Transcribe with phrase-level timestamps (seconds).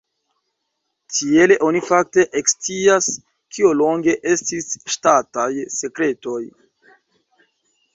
[1.17, 3.11] Tiele oni fakte ekscias,
[3.59, 6.41] kio longe estis ŝtataj sekretoj.